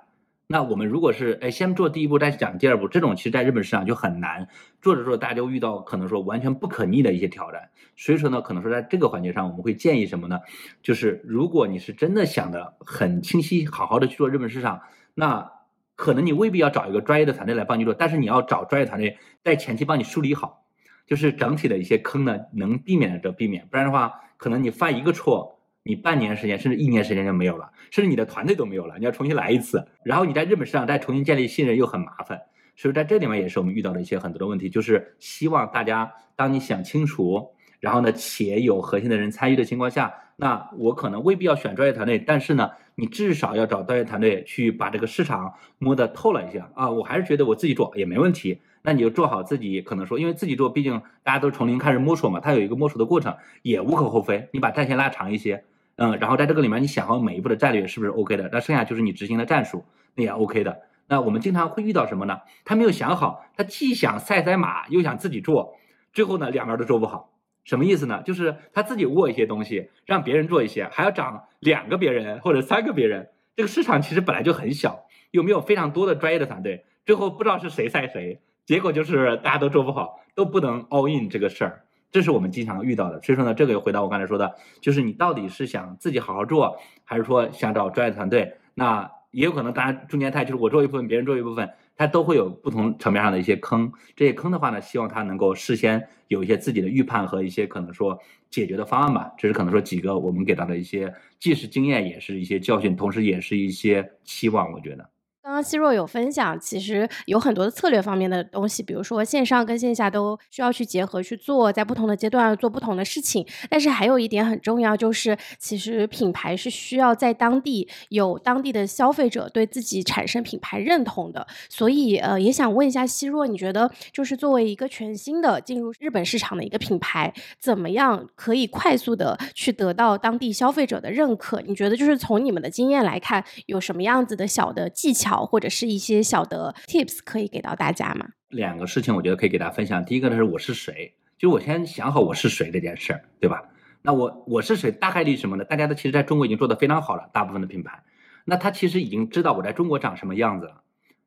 [0.46, 4.48] 那我们如果是哎先做第一步再讲第二步，这种其实在日本市场就很难，
[4.82, 7.70] 做着做着大家就遇到可能说完全不可逆的一些挑战。
[7.96, 10.40] 所以说呢，可能说在这个环节上，我们会建议什么呢？
[10.82, 14.82] 就是如果你是真的想的很清晰，好好的去做日本市场，
[15.14, 15.50] 那
[15.96, 20.64] 可能你未必要找一个专业的团队来帮你做，但是你要找专业团队在前期帮你梳理好，
[21.06, 24.12] 就是整体的一些坑呢，能避免的就避免，不然的话。
[24.42, 32.40] 可能你犯一个错，你半年时间甚至一年时间就没有了，甚至你的团队都没有了，你要重新来一次，然后你在日本市场再重新建立信任又很麻烦，
[32.76, 48.60] 所以在这里面也是我们遇到的一些很多的问题，就是希望大家当你想清楚，然后呢且有核心的人参与的情况下，那我可能未必要选专业团队，但是呢你至少要找专业团队去把这个市场摸得透了一下啊，我还是觉得我自己做也没问题。
[48.84, 54.48] 那你就做好自己，可能说，因为自己做，毕竟大家都从零开始摸索嘛，它有一个摸索的过程，也无可厚非。
[54.52, 55.62] 你把战线拉长一些，
[55.96, 58.48] 嗯，然后在这个里面，你想好每一步的战略是不是 OK 的？
[58.52, 60.82] 那剩下就是你执行的战术，那也 OK 的。
[61.08, 62.40] 那我们经常会遇到什么呢？
[62.64, 65.76] 他没有想好，他既想赛赛马，又想自己做，
[66.12, 67.30] 最后呢，两边都做不好。
[67.64, 68.22] 什么意思呢？
[68.24, 73.28] 就是他自己握一些东西，让别人做一些，还要涨两个别人或者三个别人。
[73.54, 78.40] 这个市场其实本来就很小，又没有非常多的专业的团队，最后不知道是谁赛谁。
[78.64, 83.20] 结果就是大家都做不好，都不能 all in 这个事儿，这是我们经常遇到的。
[83.22, 88.54] 所以说呢，这个又回到我刚才说的，就是你到底是想自己好好做，还是说想找专业团队？
[88.74, 93.90] 那也有可能大家中间态就是我做一部分，别人做一部分，它都会有不同层面上的一些坑。
[94.14, 98.18] 这些坑的话呢，希望他能够事先有一些自己的预判和一些可能说
[98.50, 99.32] 解决的方案吧。
[99.38, 104.70] 这是可能说几个我们给到的一些，既是经验，也是一些教训，同时也是一些期望。
[104.70, 105.11] 我觉得。
[105.42, 113.44] 刚刚希若有分享，其实有很多的策略方面的东西，比如说线上跟线下都需要去结合去做，在不同的阶段做不同的事情。
[113.68, 121.44] 但是还有一点很重要，就是其实品牌是需要在当地有当地的消费者对自己产生品牌认同的。
[121.68, 131.60] 所以呃，也想问一下希若，你觉得就是作为一个全新的进入日本市场的一个品牌，怎么样可以快速的去得到当地消费者的认可？
[131.62, 135.31] 你觉得就是从你们的经验来看，有什么样子的小的技巧？
[135.38, 138.28] 或者是一些小的 tips 可以给到大家吗？
[138.48, 140.04] 两个事情我觉得可以给大家分享。
[140.04, 143.62] 第一个呢是我是谁，就是我先想好我是谁这件事儿，对吧？
[144.02, 145.64] 那我我是谁，大概率什么呢？
[145.64, 148.02] 大家都其实在中国已经做得非常好了，大部分的品牌，
[148.44, 150.82] 那他其实已经知道我在中国长什么样子了。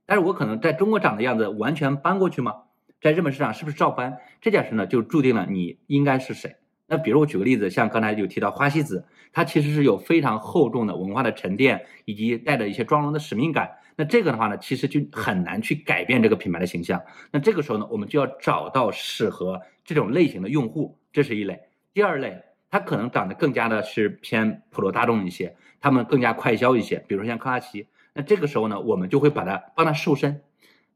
[0.05, 2.53] 但是我可能在中国长的样子完全搬过去吗？
[3.01, 4.17] 在日本市场是不是照搬？
[4.41, 6.57] 这件事呢就注定了你应该是谁。
[6.87, 13.71] 那比如我举个例子，像刚才有提到花西子，它其实是有非常厚重的文化的沉淀，以及带着一些妆容的使命感。
[13.95, 17.01] 那这个的话呢，其实就很难去改变这个品牌的形象。
[17.31, 21.59] 那这个时候呢，我们就要找到适合这种类型的用户，这是一类。
[21.93, 27.87] 第二类，它可能长得更加的是偏普罗大众一些，他们更加快消一些，比如说像科拉奇。
[28.13, 30.41] 那这个时候呢，我们就会把它帮他瘦身，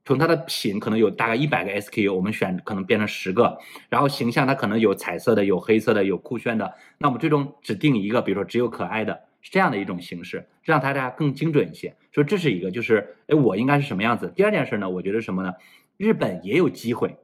[0.03, 3.57] 从它的品可能有大概一百个 SKU，我们选可能变成十个，
[3.87, 9.28] 然后形象它可能有彩色的、有黑色的、有酷炫的，那我们最终只定一个，比如说只有可爱的。
[9.41, 11.95] 是这样的一种形式，让大家更精准一些。
[12.11, 14.31] 说这是一个，就是哎，我应该是什么样子？
[14.35, 15.53] 第二件事呢，我觉得什么呢？
[15.97, 17.17] 日本也有机会，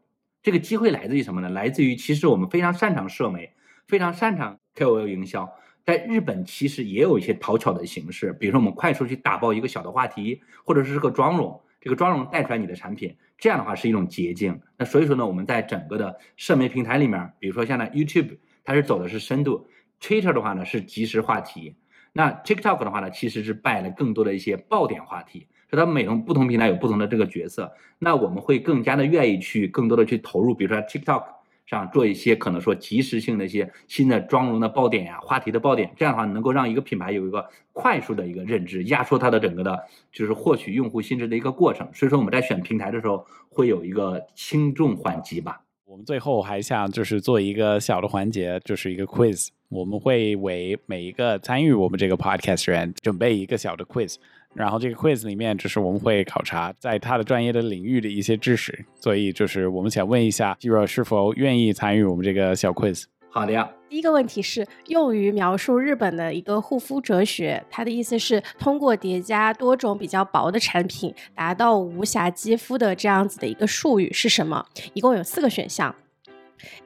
[0.43, 1.49] 这个机会来自于什么呢？
[1.49, 3.51] 来自于其实我们非常擅长社媒，
[3.87, 5.49] 非常擅长 KOL 营销，
[5.83, 14.59] 在日本其实也有一些讨巧的形式，比如说我们快速去打包一个小的话题，或者是个妆容，这个妆容带出来你的产品，这样的话是一种捷径。
[14.77, 19.67] 那所以说呢，我们在整个的社媒平台里面，比如说现在 YouTube，它是走的是深度
[19.99, 21.75] ，Twitter 的话呢是即时话题。
[22.17, 27.69] 那 TikTok 的话呢，其实是扮演了更多的一些爆点话题，所以它每种不同平台有不同的这个角色。
[27.99, 31.23] 那我们会更加的愿意去更多的去投入，比如说 TikTok
[31.65, 41.85] 上做一些可能说及时性的一些新的妆容的爆点呀、话题的爆点，这样的话能够让一个品牌有一个快速的一个认知，压缩它的整个的，就是获取用户心智的一个过程。
[41.93, 45.59] 所以说我们在选平台的时候会有一个轻重缓急吧。
[45.83, 49.49] 我们最后还想就是做一个小的环节，就是一个 quiz。
[49.69, 54.15] 我们会为每一个参与我们这个 podcast 人准备一个小的 quiz，
[54.53, 58.85] 然后这个 quiz 里面就是我们会考察在他的专业的领域的一些知识。
[58.95, 63.05] 所以就是我们想问一下肌肉是否愿意参与我们这个小 quiz。
[63.29, 63.69] 好的呀。
[63.87, 74.65] 第一个问题是用于描述日本的一个护肤哲学，它的意思是通过叠加多种比较薄的产品，达到无瑕肌肤的这样子的一个术语是什么？
[74.93, 75.95] 一共有四个选项。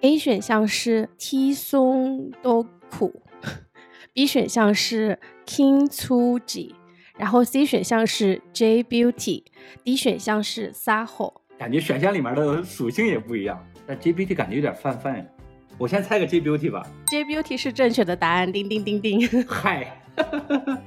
[0.02, 3.22] A 选项是 T 松多苦
[4.14, 6.76] ，B 选项是 King 粗 G，
[7.18, 11.34] 然后 C 选项是 J Beauty，D 选项是 Saho。
[11.58, 15.26] 感觉选项里面的属性也不一样，但 J Beauty 感觉有点泛泛呀。
[15.78, 16.86] 我先猜个 J Beauty 吧。
[17.08, 19.28] J Beauty 是正确的答案，叮叮叮叮。
[19.48, 20.02] 嗨，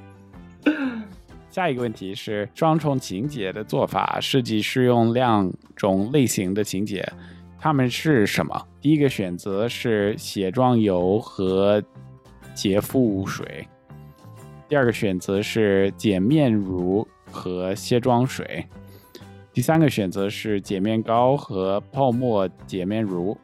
[1.49, 7.07] 下一个问题是双重情节的做法，设计适用两种类型的情节，
[7.63, 8.61] 它们是什么？
[8.81, 11.81] 第一个选择是卸妆油和
[12.53, 13.65] 洁肤水，
[14.67, 18.67] 第二个选择是洁面乳和卸妆水，
[19.53, 23.37] 第三个选择是洁面膏和泡沫洁面乳。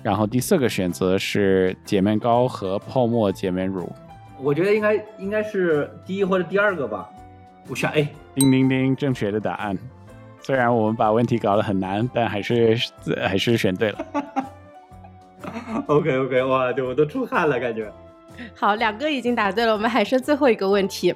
[0.00, 3.92] 然后第四个选择是洁面膏和泡沫洁面乳。
[4.38, 7.10] 我觉得应该应该是第一或者第二个吧。
[7.68, 8.08] 我选 A。
[8.32, 9.76] 叮叮叮，正确的答案。
[10.42, 12.76] 虽然我们把问题搞得很难，但还是
[13.22, 14.06] 还是选对了。
[15.86, 17.90] OK OK， 哇，我都出汗了，感觉。
[18.54, 21.14] 好，两个已经答对了，我们还剩最后一个问题。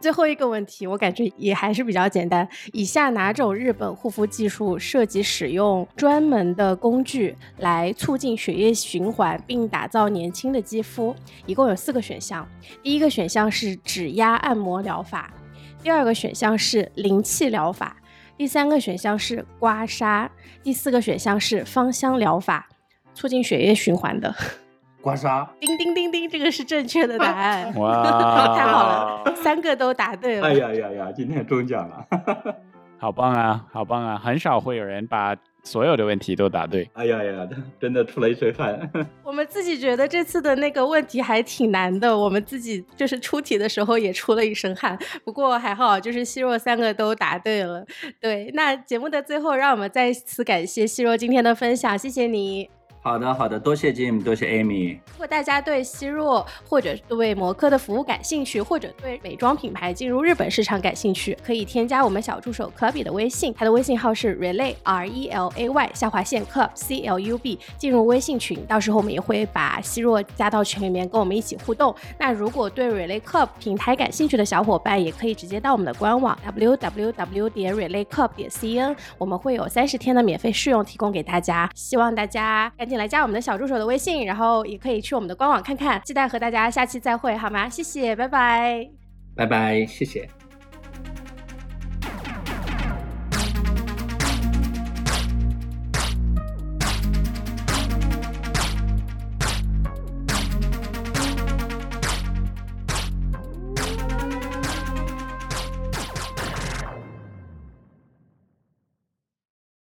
[0.00, 2.48] 最后一个问题，我感觉也还是比较简单。
[2.72, 11.14] 以下哪种日本护肤技术涉及使用专门的工具来促进血液循环，并打造年轻的肌肤？
[11.46, 12.44] 一共有四个选项。
[12.82, 15.32] 第一个选项是指压按摩疗法，
[15.80, 17.96] 第二个选项是灵气疗法，
[18.36, 20.28] 第三个选项是刮痧，
[20.62, 22.68] 第四个选项是芳香疗法，
[23.14, 24.34] 促进血液循环的。
[25.00, 27.74] 刮痧，叮叮叮叮，这个是正确的答案。
[27.76, 28.02] 哇，
[28.56, 30.48] 太好了，三个都答对了。
[30.48, 32.06] 哎呀呀呀，今天中奖了，
[32.98, 34.18] 好棒啊，好棒啊！
[34.18, 36.88] 很少会有人把所有的问题都答对。
[36.92, 37.48] 哎呀呀，
[37.80, 38.78] 真的出了一身汗。
[39.24, 44.96] 我们自己觉得这次的那个问题还挺难的，我们自己就是出题的时候也出了一身汗。
[45.24, 47.84] 不过还好，就是希若三个都答对了。
[48.20, 52.68] 对，那节目的最后，让我们再次感谢希若今天的分享，谢谢你。
[53.04, 54.94] 好的，好的，多谢 Jim，多谢 Amy。
[55.12, 71.94] 如果大家对希若或者对摩科的服务感兴趣，或者对美妆品牌进入日本市场感兴趣，可以添加我们小助手 Club 的微信，他的微信号是 relay r e l a y 下划线 club c l u b，进入微信群，到时候我们也会把希若加到群里面，跟我们一起互动。
[72.18, 83.04] 那如果对 relay club 平台感兴趣的小伙伴，也可以直接到我们的官网 w w w 点 relay club 点 c n，我们会有三十天的免费试用提供给大家，希望大家赶紧紧。
[83.04, 86.00] 来加我们的小助手的微信，然后也可以去我们的官网看看。
[86.04, 87.68] 期待和大家下期再会，好吗？
[87.68, 88.88] 谢谢，拜拜，
[89.34, 90.28] 拜拜，谢谢。